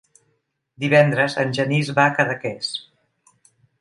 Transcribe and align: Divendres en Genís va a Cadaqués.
Divendres 0.83 1.37
en 1.43 1.53
Genís 1.59 1.91
va 1.99 2.07
a 2.07 2.15
Cadaqués. 2.17 2.71